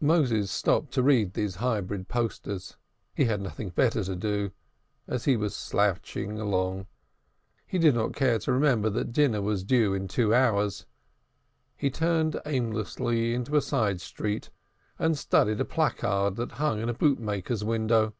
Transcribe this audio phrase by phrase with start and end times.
[0.00, 2.76] Moses stopped to read these hybrid posters
[3.14, 4.50] he had nothing better to do
[5.06, 6.88] as he slouched along.
[7.68, 10.86] He did not care to remember that dinner was due in two hours.
[11.76, 14.50] He turned aimlessly into Wentworth Street,
[14.98, 18.14] and studied a placard that hung in a bootmaker's window.